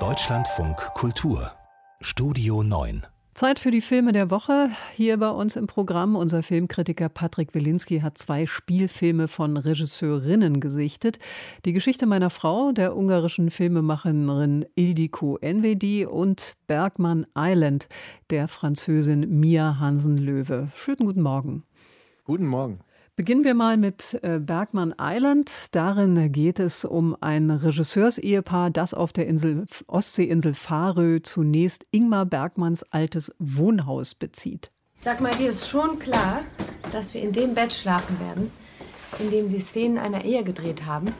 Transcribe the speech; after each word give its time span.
Deutschlandfunk 0.00 0.76
Kultur 0.94 1.52
Studio 2.00 2.64
9 2.64 3.06
Zeit 3.34 3.60
für 3.60 3.70
die 3.70 3.80
Filme 3.80 4.10
der 4.10 4.32
Woche. 4.32 4.70
Hier 4.96 5.16
bei 5.16 5.28
uns 5.28 5.54
im 5.54 5.68
Programm. 5.68 6.16
Unser 6.16 6.42
Filmkritiker 6.42 7.08
Patrick 7.08 7.54
Wilinski 7.54 8.00
hat 8.00 8.18
zwei 8.18 8.46
Spielfilme 8.46 9.28
von 9.28 9.56
Regisseurinnen 9.56 10.58
gesichtet. 10.58 11.20
Die 11.64 11.72
Geschichte 11.72 12.06
meiner 12.06 12.30
Frau, 12.30 12.72
der 12.72 12.96
ungarischen 12.96 13.52
Filmemacherin 13.52 14.66
Ildiko 14.74 15.38
Envedi 15.40 16.04
und 16.04 16.56
Bergmann 16.66 17.26
Island, 17.38 17.86
der 18.30 18.48
Französin 18.48 19.38
Mia 19.38 19.78
Hansen-Löwe. 19.78 20.66
Schönen 20.74 21.06
guten 21.06 21.22
Morgen. 21.22 21.62
Guten 22.24 22.46
Morgen. 22.46 22.80
Beginnen 23.16 23.44
wir 23.44 23.54
mal 23.54 23.76
mit 23.76 24.18
äh, 24.22 24.40
Bergmann 24.40 24.92
Island. 25.00 25.68
Darin 25.70 26.32
geht 26.32 26.58
es 26.58 26.84
um 26.84 27.16
ein 27.20 27.48
Regisseursehepaar, 27.48 28.70
das 28.70 28.92
auf 28.92 29.12
der 29.12 29.28
Insel, 29.28 29.66
Ostseeinsel 29.86 30.52
Farö 30.52 31.20
zunächst 31.22 31.86
Ingmar 31.92 32.26
Bergmanns 32.26 32.82
altes 32.82 33.32
Wohnhaus 33.38 34.16
bezieht. 34.16 34.72
Sag 34.98 35.20
mal, 35.20 35.32
dir 35.32 35.50
ist 35.50 35.68
schon 35.68 36.00
klar, 36.00 36.40
dass 36.90 37.14
wir 37.14 37.20
in 37.20 37.30
dem 37.30 37.54
Bett 37.54 37.72
schlafen 37.72 38.18
werden, 38.18 38.50
in 39.20 39.30
dem 39.30 39.46
sie 39.46 39.60
Szenen 39.60 39.98
einer 39.98 40.24
Ehe 40.24 40.42
gedreht 40.42 40.84
haben? 40.84 41.12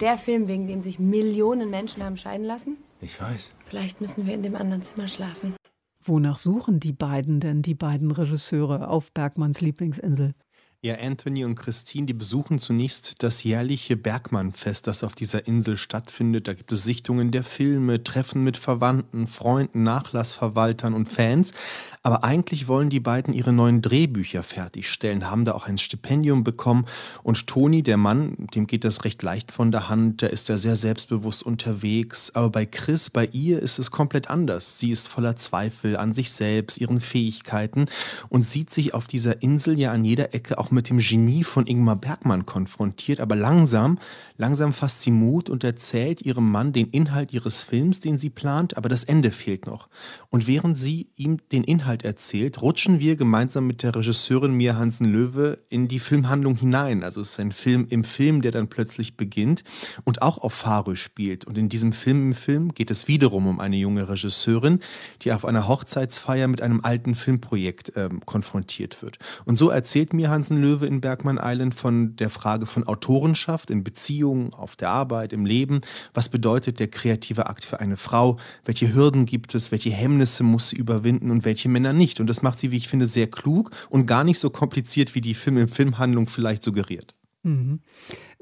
Der 0.00 0.18
Film, 0.18 0.48
wegen 0.48 0.66
dem 0.66 0.82
sich 0.82 0.98
Millionen 0.98 1.70
Menschen 1.70 2.02
haben 2.02 2.16
scheiden 2.16 2.44
lassen? 2.44 2.76
Ich 3.00 3.20
weiß. 3.20 3.54
Vielleicht 3.66 4.00
müssen 4.00 4.26
wir 4.26 4.34
in 4.34 4.42
dem 4.42 4.56
anderen 4.56 4.82
Zimmer 4.82 5.06
schlafen. 5.06 5.54
Wonach 6.02 6.38
suchen 6.38 6.80
die 6.80 6.92
beiden 6.92 7.38
denn, 7.38 7.62
die 7.62 7.74
beiden 7.74 8.10
Regisseure 8.10 8.88
auf 8.88 9.12
Bergmanns 9.12 9.60
Lieblingsinsel? 9.60 10.34
Ja, 10.82 10.96
Anthony 11.00 11.44
und 11.44 11.56
Christine, 11.56 12.06
die 12.06 12.12
besuchen 12.12 12.58
zunächst 12.58 13.14
das 13.22 13.42
jährliche 13.42 13.96
Bergmannfest, 13.96 14.86
das 14.86 15.04
auf 15.04 15.14
dieser 15.14 15.46
Insel 15.46 15.78
stattfindet. 15.78 16.46
Da 16.46 16.52
gibt 16.52 16.70
es 16.70 16.84
Sichtungen 16.84 17.30
der 17.30 17.44
Filme, 17.44 18.04
Treffen 18.04 18.44
mit 18.44 18.58
Verwandten, 18.58 19.26
Freunden, 19.26 19.82
Nachlassverwaltern 19.82 20.92
und 20.92 21.08
Fans. 21.08 21.54
Aber 22.02 22.22
eigentlich 22.22 22.68
wollen 22.68 22.88
die 22.88 23.00
beiden 23.00 23.34
ihre 23.34 23.52
neuen 23.52 23.82
Drehbücher 23.82 24.44
fertigstellen, 24.44 25.28
haben 25.28 25.44
da 25.44 25.54
auch 25.54 25.66
ein 25.66 25.78
Stipendium 25.78 26.44
bekommen. 26.44 26.84
Und 27.24 27.48
Toni, 27.48 27.82
der 27.82 27.96
Mann, 27.96 28.46
dem 28.54 28.68
geht 28.68 28.84
das 28.84 29.04
recht 29.04 29.22
leicht 29.24 29.50
von 29.50 29.72
der 29.72 29.88
Hand, 29.88 30.22
da 30.22 30.28
ist 30.28 30.48
er 30.50 30.58
sehr 30.58 30.76
selbstbewusst 30.76 31.42
unterwegs. 31.42 32.30
Aber 32.34 32.50
bei 32.50 32.66
Chris, 32.66 33.10
bei 33.10 33.26
ihr 33.32 33.60
ist 33.60 33.80
es 33.80 33.90
komplett 33.90 34.30
anders. 34.30 34.78
Sie 34.78 34.92
ist 34.92 35.08
voller 35.08 35.34
Zweifel 35.34 35.96
an 35.96 36.12
sich 36.12 36.30
selbst, 36.30 36.78
ihren 36.78 37.00
Fähigkeiten 37.00 37.86
und 38.28 38.44
sieht 38.46 38.70
sich 38.70 38.94
auf 38.94 39.08
dieser 39.08 39.42
Insel 39.42 39.76
ja 39.76 39.90
an 39.90 40.04
jeder 40.04 40.32
Ecke 40.32 40.58
auch 40.58 40.65
mit 40.72 40.88
dem 40.88 40.98
Genie 40.98 41.44
von 41.44 41.66
Ingmar 41.66 41.96
Bergmann 41.96 42.46
konfrontiert. 42.46 43.20
Aber 43.20 43.36
langsam, 43.36 43.98
langsam 44.36 44.72
fasst 44.72 45.02
sie 45.02 45.10
Mut 45.10 45.50
und 45.50 45.64
erzählt 45.64 46.22
ihrem 46.22 46.50
Mann 46.50 46.72
den 46.72 46.88
Inhalt 46.88 47.32
ihres 47.32 47.62
Films, 47.62 48.00
den 48.00 48.18
sie 48.18 48.30
plant, 48.30 48.76
aber 48.76 48.88
das 48.88 49.04
Ende 49.04 49.30
fehlt 49.30 49.66
noch. 49.66 49.88
Und 50.30 50.46
während 50.46 50.76
sie 50.78 51.10
ihm 51.16 51.38
den 51.52 51.64
Inhalt 51.64 52.04
erzählt, 52.04 52.62
rutschen 52.62 53.00
wir 53.00 53.16
gemeinsam 53.16 53.66
mit 53.66 53.82
der 53.82 53.94
Regisseurin 53.94 54.52
Mia 54.54 54.76
Hansen-Löwe 54.76 55.58
in 55.68 55.88
die 55.88 55.98
Filmhandlung 55.98 56.56
hinein. 56.56 57.02
Also 57.02 57.20
es 57.20 57.30
ist 57.30 57.40
ein 57.40 57.52
Film 57.52 57.86
im 57.90 58.04
Film, 58.04 58.42
der 58.42 58.52
dann 58.52 58.68
plötzlich 58.68 59.16
beginnt 59.16 59.64
und 60.04 60.22
auch 60.22 60.38
auf 60.38 60.54
Farö 60.54 60.96
spielt. 60.96 61.44
Und 61.44 61.58
in 61.58 61.68
diesem 61.68 61.92
Film 61.92 62.28
im 62.28 62.34
Film 62.34 62.74
geht 62.74 62.90
es 62.90 63.08
wiederum 63.08 63.46
um 63.46 63.60
eine 63.60 63.76
junge 63.76 64.08
Regisseurin, 64.08 64.80
die 65.22 65.32
auf 65.32 65.44
einer 65.44 65.68
Hochzeitsfeier 65.68 66.48
mit 66.48 66.62
einem 66.62 66.80
alten 66.82 67.14
Filmprojekt 67.14 67.96
äh, 67.96 68.08
konfrontiert 68.24 69.02
wird. 69.02 69.18
Und 69.44 69.56
so 69.56 69.70
erzählt 69.70 70.12
Mia 70.12 70.30
Hansen-Löwe 70.56 70.86
in 70.86 71.00
Bergman 71.00 71.40
Island 71.42 71.74
von 71.74 72.16
der 72.16 72.30
Frage 72.30 72.66
von 72.66 72.84
Autorenschaft 72.84 73.70
in 73.70 73.84
Beziehungen, 73.84 74.52
auf 74.52 74.76
der 74.76 74.90
Arbeit, 74.90 75.32
im 75.32 75.46
Leben. 75.46 75.80
Was 76.14 76.28
bedeutet 76.28 76.78
der 76.78 76.88
kreative 76.88 77.46
Akt 77.46 77.64
für 77.64 77.80
eine 77.80 77.96
Frau? 77.96 78.38
Welche 78.64 78.94
Hürden 78.94 79.24
gibt 79.24 79.54
es? 79.54 79.72
Welche 79.72 79.90
Hemmnisse 79.90 80.42
muss 80.42 80.70
sie 80.70 80.76
überwinden 80.76 81.30
und 81.30 81.44
welche 81.44 81.68
Männer 81.68 81.86
Männer 81.86 81.92
nicht. 81.92 82.20
Und 82.20 82.28
das 82.28 82.42
macht 82.42 82.58
sie, 82.58 82.70
wie 82.70 82.76
ich 82.76 82.88
finde, 82.88 83.06
sehr 83.06 83.28
klug 83.28 83.70
und 83.90 84.06
gar 84.06 84.24
nicht 84.24 84.38
so 84.38 84.50
kompliziert, 84.50 85.14
wie 85.14 85.20
die 85.20 85.34
Film 85.34 85.68
Filmhandlung 85.68 86.26
vielleicht 86.26 86.62
suggeriert. 86.62 87.14
Mhm. 87.42 87.80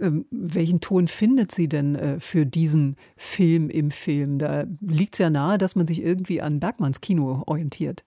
Ähm, 0.01 0.25
welchen 0.31 0.81
Ton 0.81 1.09
findet 1.09 1.53
sie 1.53 1.69
denn 1.69 1.95
äh, 1.95 2.21
für 2.21 2.47
diesen 2.47 2.97
Film 3.17 3.69
im 3.71 3.91
Film? 3.91 4.39
Da 4.39 4.65
liegt 4.81 5.15
es 5.15 5.19
ja 5.19 5.31
nahe, 5.31 5.59
dass 5.59 5.77
man 5.77 5.87
sich 5.87 6.03
irgendwie 6.03 6.41
an 6.41 6.61
Bergmanns 6.61 7.01
Kino 7.01 7.43
orientiert. 7.47 8.05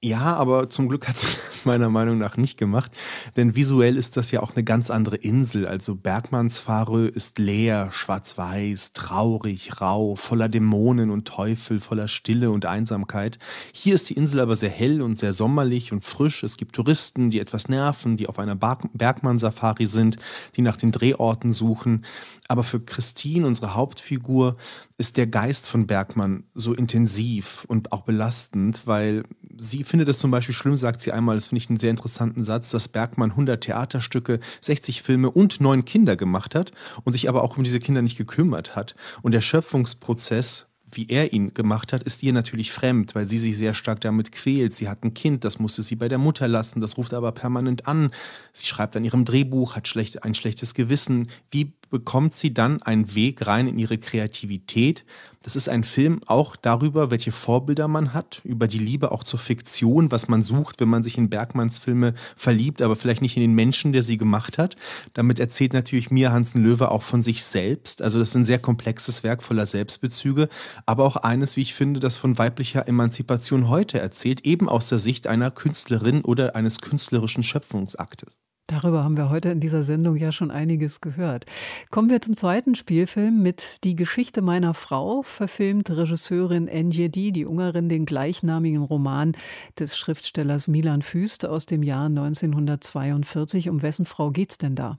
Ja, 0.00 0.36
aber 0.36 0.70
zum 0.70 0.88
Glück 0.88 1.08
hat 1.08 1.18
sie 1.18 1.26
das 1.50 1.64
meiner 1.64 1.88
Meinung 1.88 2.18
nach 2.18 2.36
nicht 2.36 2.56
gemacht, 2.56 2.92
denn 3.36 3.56
visuell 3.56 3.96
ist 3.96 4.16
das 4.16 4.30
ja 4.30 4.40
auch 4.40 4.54
eine 4.54 4.62
ganz 4.62 4.90
andere 4.90 5.16
Insel. 5.16 5.66
Also 5.66 5.96
Bergmanns 5.96 6.56
Farö 6.58 7.06
ist 7.06 7.40
leer, 7.40 7.88
schwarz-weiß, 7.90 8.92
traurig, 8.92 9.80
rau, 9.80 10.14
voller 10.14 10.48
Dämonen 10.48 11.10
und 11.10 11.26
Teufel, 11.26 11.80
voller 11.80 12.06
Stille 12.06 12.52
und 12.52 12.64
Einsamkeit. 12.64 13.38
Hier 13.72 13.96
ist 13.96 14.08
die 14.08 14.14
Insel 14.14 14.38
aber 14.38 14.54
sehr 14.54 14.70
hell 14.70 15.02
und 15.02 15.18
sehr 15.18 15.32
sommerlich 15.32 15.90
und 15.90 16.04
frisch. 16.04 16.44
Es 16.44 16.56
gibt 16.56 16.76
Touristen, 16.76 17.30
die 17.30 17.40
etwas 17.40 17.68
nerven, 17.68 18.16
die 18.16 18.28
auf 18.28 18.38
einer 18.38 18.54
Bergmann-Safari 18.54 19.86
sind, 19.86 20.16
die 20.54 20.62
nach 20.62 20.76
den 20.76 20.92
Drehorten 20.92 21.52
suchen. 21.52 22.02
Aber 22.46 22.62
für 22.62 22.80
Christine, 22.80 23.48
unsere 23.48 23.74
Hauptfigur, 23.74 24.56
ist 24.96 25.16
der 25.16 25.26
Geist 25.26 25.68
von 25.68 25.86
Bergmann 25.86 26.44
so 26.54 26.72
intensiv 26.72 27.64
und 27.68 27.92
auch 27.92 28.02
belastend, 28.02 28.86
weil 28.86 29.24
sie 29.58 29.84
findet 29.88 30.08
es 30.08 30.18
zum 30.18 30.30
Beispiel 30.30 30.54
schlimm, 30.54 30.76
sagt 30.76 31.00
sie 31.00 31.12
einmal, 31.12 31.36
das 31.36 31.48
finde 31.48 31.62
ich 31.62 31.68
einen 31.68 31.78
sehr 31.78 31.90
interessanten 31.90 32.42
Satz, 32.42 32.70
dass 32.70 32.88
Bergmann 32.88 33.30
100 33.30 33.62
Theaterstücke, 33.62 34.40
60 34.60 35.02
Filme 35.02 35.30
und 35.30 35.60
neun 35.60 35.84
Kinder 35.84 36.16
gemacht 36.16 36.54
hat 36.54 36.72
und 37.04 37.12
sich 37.12 37.28
aber 37.28 37.42
auch 37.42 37.56
um 37.56 37.64
diese 37.64 37.80
Kinder 37.80 38.02
nicht 38.02 38.18
gekümmert 38.18 38.76
hat. 38.76 38.94
Und 39.22 39.32
der 39.32 39.40
Schöpfungsprozess 39.40 40.68
wie 40.90 41.08
er 41.08 41.32
ihn 41.32 41.52
gemacht 41.54 41.92
hat, 41.92 42.02
ist 42.02 42.22
ihr 42.22 42.32
natürlich 42.32 42.72
fremd, 42.72 43.14
weil 43.14 43.26
sie 43.26 43.38
sich 43.38 43.56
sehr 43.56 43.74
stark 43.74 44.00
damit 44.00 44.32
quält. 44.32 44.72
Sie 44.72 44.88
hat 44.88 45.04
ein 45.04 45.14
Kind, 45.14 45.44
das 45.44 45.58
musste 45.58 45.82
sie 45.82 45.96
bei 45.96 46.08
der 46.08 46.18
Mutter 46.18 46.48
lassen, 46.48 46.80
das 46.80 46.96
ruft 46.96 47.14
aber 47.14 47.32
permanent 47.32 47.86
an. 47.86 48.10
Sie 48.52 48.66
schreibt 48.66 48.96
an 48.96 49.04
ihrem 49.04 49.24
Drehbuch, 49.24 49.76
hat 49.76 49.88
schlecht, 49.88 50.24
ein 50.24 50.34
schlechtes 50.34 50.74
Gewissen. 50.74 51.28
Wie 51.50 51.72
bekommt 51.90 52.34
sie 52.34 52.52
dann 52.54 52.82
einen 52.82 53.14
Weg 53.14 53.46
rein 53.46 53.66
in 53.66 53.78
ihre 53.78 53.98
Kreativität. 53.98 55.04
Das 55.42 55.56
ist 55.56 55.68
ein 55.68 55.84
Film 55.84 56.20
auch 56.26 56.56
darüber, 56.56 57.10
welche 57.10 57.32
Vorbilder 57.32 57.86
man 57.88 58.12
hat, 58.12 58.40
über 58.44 58.66
die 58.66 58.78
Liebe 58.78 59.12
auch 59.12 59.22
zur 59.22 59.38
Fiktion, 59.38 60.10
was 60.10 60.28
man 60.28 60.42
sucht, 60.42 60.80
wenn 60.80 60.88
man 60.88 61.04
sich 61.04 61.16
in 61.16 61.30
Bergmanns 61.30 61.78
Filme 61.78 62.14
verliebt, 62.36 62.82
aber 62.82 62.96
vielleicht 62.96 63.22
nicht 63.22 63.36
in 63.36 63.42
den 63.42 63.54
Menschen, 63.54 63.92
der 63.92 64.02
sie 64.02 64.18
gemacht 64.18 64.58
hat. 64.58 64.76
Damit 65.14 65.38
erzählt 65.38 65.72
natürlich 65.72 66.10
Mia 66.10 66.32
Hansen-Löwe 66.32 66.90
auch 66.90 67.02
von 67.02 67.22
sich 67.22 67.44
selbst. 67.44 68.02
Also 68.02 68.18
das 68.18 68.30
ist 68.30 68.34
ein 68.34 68.44
sehr 68.44 68.58
komplexes 68.58 69.22
Werk 69.22 69.42
voller 69.42 69.66
Selbstbezüge, 69.66 70.48
aber 70.86 71.04
auch 71.04 71.16
eines, 71.16 71.56
wie 71.56 71.62
ich 71.62 71.74
finde, 71.74 72.00
das 72.00 72.16
von 72.16 72.36
weiblicher 72.36 72.88
Emanzipation 72.88 73.68
heute 73.68 74.00
erzählt, 74.00 74.44
eben 74.44 74.68
aus 74.68 74.88
der 74.88 74.98
Sicht 74.98 75.26
einer 75.26 75.50
Künstlerin 75.50 76.22
oder 76.22 76.56
eines 76.56 76.80
künstlerischen 76.80 77.42
Schöpfungsaktes. 77.44 78.38
Darüber 78.68 79.02
haben 79.02 79.16
wir 79.16 79.30
heute 79.30 79.48
in 79.48 79.60
dieser 79.60 79.82
Sendung 79.82 80.16
ja 80.16 80.30
schon 80.30 80.50
einiges 80.50 81.00
gehört. 81.00 81.46
Kommen 81.90 82.10
wir 82.10 82.20
zum 82.20 82.36
zweiten 82.36 82.74
Spielfilm 82.74 83.42
mit 83.42 83.82
Die 83.82 83.96
Geschichte 83.96 84.42
meiner 84.42 84.74
Frau, 84.74 85.22
verfilmt 85.22 85.88
Regisseurin 85.88 86.68
Enjedi, 86.68 87.32
die 87.32 87.46
Ungarin, 87.46 87.88
den 87.88 88.04
gleichnamigen 88.04 88.82
Roman 88.82 89.32
des 89.78 89.96
Schriftstellers 89.96 90.68
Milan 90.68 91.00
Füst 91.00 91.46
aus 91.46 91.64
dem 91.64 91.82
Jahr 91.82 92.06
1942. 92.06 93.70
Um 93.70 93.80
wessen 93.80 94.04
Frau 94.04 94.30
geht's 94.30 94.58
denn 94.58 94.74
da? 94.74 94.98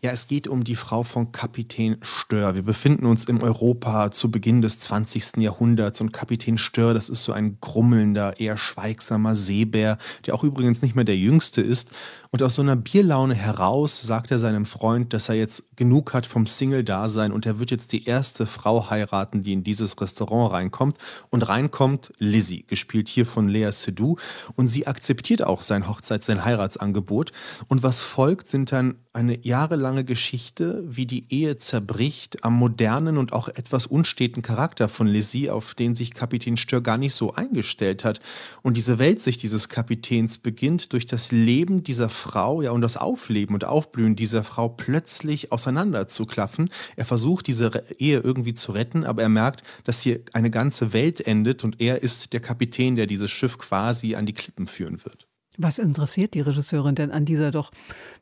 Ja, 0.00 0.10
es 0.10 0.26
geht 0.26 0.48
um 0.48 0.64
die 0.64 0.76
Frau 0.76 1.04
von 1.04 1.30
Kapitän 1.30 1.98
Stör. 2.02 2.54
Wir 2.54 2.62
befinden 2.62 3.06
uns 3.06 3.24
im 3.24 3.42
Europa 3.42 4.10
zu 4.10 4.30
Beginn 4.30 4.62
des 4.62 4.78
20. 4.80 5.36
Jahrhunderts 5.38 6.00
und 6.00 6.12
Kapitän 6.12 6.58
Stör, 6.58 6.94
das 6.94 7.08
ist 7.08 7.22
so 7.22 7.32
ein 7.32 7.58
grummelnder, 7.60 8.40
eher 8.40 8.56
schweigsamer 8.56 9.36
Seebär, 9.36 9.98
der 10.26 10.34
auch 10.34 10.42
übrigens 10.42 10.82
nicht 10.82 10.96
mehr 10.96 11.04
der 11.04 11.16
jüngste 11.16 11.60
ist. 11.60 11.90
Und 12.32 12.42
aus 12.44 12.54
so 12.54 12.62
einer 12.62 12.76
Bierlaune 12.76 13.34
heraus 13.34 14.00
sagt 14.00 14.30
er 14.30 14.38
seinem 14.38 14.64
Freund, 14.64 15.12
dass 15.12 15.28
er 15.28 15.34
jetzt 15.34 15.64
genug 15.76 16.14
hat 16.14 16.26
vom 16.26 16.46
Single-Dasein 16.46 17.32
und 17.32 17.44
er 17.44 17.58
wird 17.58 17.72
jetzt 17.72 17.92
die 17.92 18.04
erste 18.04 18.46
Frau 18.46 18.88
heiraten, 18.88 19.42
die 19.42 19.52
in 19.52 19.64
dieses 19.64 20.00
Restaurant 20.00 20.52
reinkommt. 20.52 20.96
Und 21.30 21.48
reinkommt 21.48 22.12
Lizzie, 22.18 22.64
gespielt 22.68 23.08
hier 23.08 23.26
von 23.26 23.48
Lea 23.48 23.72
Seydoux. 23.72 24.16
Und 24.54 24.68
sie 24.68 24.86
akzeptiert 24.86 25.44
auch 25.44 25.62
sein 25.62 25.88
Hochzeits-, 25.88 26.26
sein 26.26 26.44
Heiratsangebot. 26.44 27.32
Und 27.66 27.82
was 27.82 28.00
folgt, 28.00 28.48
sind 28.48 28.70
dann 28.70 28.96
eine 29.12 29.34
jahrelange 29.60 30.04
Geschichte, 30.04 30.82
wie 30.86 31.04
die 31.04 31.26
Ehe 31.28 31.58
zerbricht 31.58 32.44
am 32.44 32.54
modernen 32.54 33.18
und 33.18 33.34
auch 33.34 33.48
etwas 33.48 33.86
unsteten 33.86 34.40
Charakter 34.40 34.88
von 34.88 35.06
Lizzie, 35.06 35.50
auf 35.50 35.74
den 35.74 35.94
sich 35.94 36.14
Kapitän 36.14 36.56
Stör 36.56 36.80
gar 36.80 36.96
nicht 36.96 37.12
so 37.12 37.34
eingestellt 37.34 38.02
hat. 38.02 38.20
Und 38.62 38.78
diese 38.78 38.98
Weltsicht 38.98 39.42
dieses 39.42 39.68
Kapitäns 39.68 40.38
beginnt 40.38 40.94
durch 40.94 41.04
das 41.04 41.30
Leben 41.30 41.82
dieser 41.82 42.08
Frau, 42.08 42.62
ja, 42.62 42.70
und 42.70 42.80
das 42.80 42.96
Aufleben 42.96 43.54
und 43.54 43.64
Aufblühen 43.64 44.16
dieser 44.16 44.44
Frau 44.44 44.70
plötzlich 44.70 45.52
auseinanderzuklaffen. 45.52 46.70
Er 46.96 47.04
versucht, 47.04 47.46
diese 47.46 47.84
Ehe 47.98 48.20
irgendwie 48.20 48.54
zu 48.54 48.72
retten, 48.72 49.04
aber 49.04 49.20
er 49.20 49.28
merkt, 49.28 49.62
dass 49.84 50.00
hier 50.00 50.20
eine 50.32 50.50
ganze 50.50 50.94
Welt 50.94 51.20
endet 51.26 51.64
und 51.64 51.82
er 51.82 52.02
ist 52.02 52.32
der 52.32 52.40
Kapitän, 52.40 52.96
der 52.96 53.06
dieses 53.06 53.30
Schiff 53.30 53.58
quasi 53.58 54.14
an 54.14 54.24
die 54.24 54.32
Klippen 54.32 54.66
führen 54.66 55.04
wird. 55.04 55.29
Was 55.62 55.78
interessiert 55.78 56.32
die 56.32 56.40
Regisseurin 56.40 56.94
denn 56.94 57.10
an 57.10 57.26
dieser 57.26 57.50
doch 57.50 57.70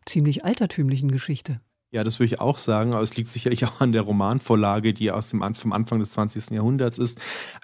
ziemlich 0.06 0.44
altertümlichen 0.44 1.12
Geschichte? 1.12 1.60
Ja, 1.92 2.02
das 2.02 2.18
würde 2.18 2.34
ich 2.34 2.40
auch 2.40 2.58
sagen, 2.58 2.92
aber 2.92 3.02
es 3.02 3.16
liegt 3.16 3.30
sicherlich 3.30 3.64
auch 3.64 3.80
an 3.80 3.92
der 3.92 4.02
Romanvorlage, 4.02 4.92
die 4.92 5.12
aus 5.12 5.30
dem 5.30 5.54
vom 5.54 5.72
Anfang 5.72 6.00
des 6.00 6.10
20. 6.10 6.50
Jahrhunderts 6.50 6.98
ist. 6.98 7.18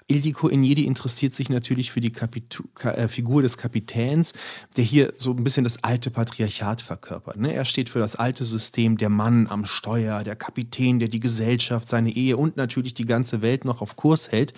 Ildiko 0.07 0.47
Enyedi 0.47 0.85
interessiert 0.85 1.35
sich 1.35 1.49
natürlich 1.49 1.91
für 1.91 1.99
die 1.99 2.13
Kapitu 2.13 2.63
äh, 2.81 3.09
Figur 3.09 3.43
des 3.43 3.57
Kapitäns, 3.57 4.31
der 4.77 4.85
hier 4.85 5.13
so 5.17 5.31
ein 5.31 5.43
bisschen 5.43 5.65
das 5.65 5.83
alte 5.83 6.09
Patriarchat 6.09 6.81
verkörpert. 6.81 7.35
Ne? 7.35 7.53
Er 7.53 7.65
steht 7.65 7.89
für 7.89 7.99
das 7.99 8.15
alte 8.15 8.45
System, 8.45 8.97
der 8.97 9.09
Mann 9.09 9.47
am 9.47 9.65
Steuer, 9.65 10.23
der 10.23 10.37
Kapitän, 10.37 10.99
der 10.99 11.09
die 11.09 11.19
Gesellschaft, 11.19 11.89
seine 11.89 12.15
Ehe 12.15 12.37
und 12.37 12.55
natürlich 12.55 12.93
die 12.93 13.05
ganze 13.05 13.41
Welt 13.41 13.65
noch 13.65 13.81
auf 13.81 13.97
Kurs 13.97 14.31
hält. 14.31 14.53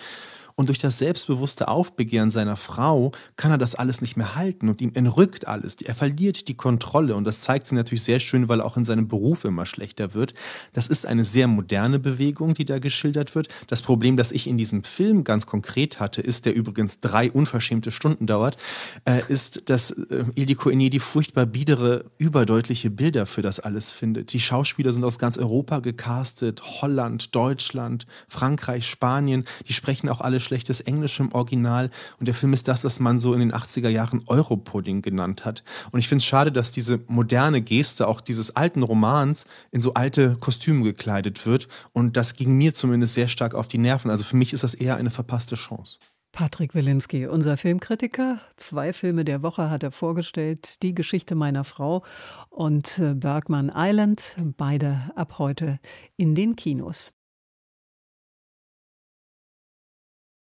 Und 0.58 0.66
durch 0.66 0.80
das 0.80 0.98
selbstbewusste 0.98 1.68
Aufbegehren 1.68 2.32
seiner 2.32 2.56
Frau 2.56 3.12
kann 3.36 3.52
er 3.52 3.58
das 3.58 3.76
alles 3.76 4.00
nicht 4.00 4.16
mehr 4.16 4.34
halten 4.34 4.68
und 4.68 4.80
ihm 4.80 4.90
entrückt 4.92 5.46
alles. 5.46 5.76
Er 5.76 5.94
verliert 5.94 6.48
die 6.48 6.56
Kontrolle 6.56 7.14
und 7.14 7.22
das 7.22 7.42
zeigt 7.42 7.68
sich 7.68 7.76
natürlich 7.76 8.02
sehr 8.02 8.18
schön, 8.18 8.48
weil 8.48 8.58
er 8.58 8.66
auch 8.66 8.76
in 8.76 8.84
seinem 8.84 9.06
Beruf 9.06 9.44
immer 9.44 9.66
schlechter 9.66 10.14
wird. 10.14 10.34
Das 10.72 10.88
ist 10.88 11.06
eine 11.06 11.22
sehr 11.22 11.46
moderne 11.46 12.00
Bewegung, 12.00 12.54
die 12.54 12.64
da 12.64 12.80
geschildert 12.80 13.36
wird. 13.36 13.46
Das 13.68 13.82
Problem, 13.82 14.16
das 14.16 14.32
ich 14.32 14.48
in 14.48 14.58
diesem 14.58 14.82
Film 14.82 15.22
ganz 15.22 15.46
konkret 15.46 16.00
hatte, 16.00 16.22
ist, 16.22 16.44
der 16.44 16.56
übrigens 16.56 16.98
drei 16.98 17.30
unverschämte 17.30 17.92
Stunden 17.92 18.26
dauert, 18.26 18.56
äh, 19.04 19.20
ist, 19.28 19.70
dass 19.70 19.92
äh, 19.92 20.24
Ildiko 20.34 20.70
Enedi 20.70 20.98
furchtbar 20.98 21.46
biedere, 21.46 22.06
überdeutliche 22.18 22.90
Bilder 22.90 23.26
für 23.26 23.42
das 23.42 23.60
alles 23.60 23.92
findet. 23.92 24.32
Die 24.32 24.40
Schauspieler 24.40 24.90
sind 24.90 25.04
aus 25.04 25.20
ganz 25.20 25.38
Europa 25.38 25.78
gecastet, 25.78 26.82
Holland, 26.82 27.32
Deutschland, 27.36 28.06
Frankreich, 28.26 28.88
Spanien, 28.88 29.44
die 29.68 29.72
sprechen 29.72 30.08
auch 30.08 30.20
alle 30.20 30.40
schlechtes 30.48 30.80
Englisch 30.80 31.20
im 31.20 31.32
Original. 31.32 31.90
Und 32.18 32.26
der 32.26 32.34
Film 32.34 32.52
ist 32.52 32.66
das, 32.66 32.84
was 32.84 32.98
man 33.00 33.20
so 33.20 33.34
in 33.34 33.40
den 33.40 33.52
80er 33.52 33.88
Jahren 33.88 34.22
Europudding 34.26 35.02
genannt 35.02 35.44
hat. 35.44 35.62
Und 35.92 36.00
ich 36.00 36.08
finde 36.08 36.22
es 36.22 36.24
schade, 36.24 36.50
dass 36.50 36.72
diese 36.72 37.00
moderne 37.06 37.60
Geste 37.60 38.08
auch 38.08 38.20
dieses 38.20 38.56
alten 38.56 38.82
Romans 38.82 39.46
in 39.70 39.80
so 39.80 39.94
alte 39.94 40.36
Kostüme 40.36 40.82
gekleidet 40.82 41.46
wird. 41.46 41.68
Und 41.92 42.16
das 42.16 42.34
ging 42.34 42.56
mir 42.56 42.74
zumindest 42.74 43.14
sehr 43.14 43.28
stark 43.28 43.54
auf 43.54 43.68
die 43.68 43.78
Nerven. 43.78 44.10
Also 44.10 44.24
für 44.24 44.36
mich 44.36 44.52
ist 44.52 44.64
das 44.64 44.74
eher 44.74 44.96
eine 44.96 45.10
verpasste 45.10 45.54
Chance. 45.54 45.98
Patrick 46.32 46.74
Wilinski, 46.74 47.26
unser 47.26 47.56
Filmkritiker. 47.56 48.40
Zwei 48.56 48.92
Filme 48.92 49.24
der 49.24 49.42
Woche 49.42 49.70
hat 49.70 49.82
er 49.82 49.90
vorgestellt. 49.90 50.82
Die 50.82 50.94
Geschichte 50.94 51.34
meiner 51.34 51.64
Frau 51.64 52.04
und 52.50 52.98
äh, 52.98 53.14
Bergman 53.14 53.72
Island. 53.74 54.36
Beide 54.56 55.10
ab 55.16 55.38
heute 55.38 55.80
in 56.16 56.34
den 56.34 56.54
Kinos. 56.54 57.12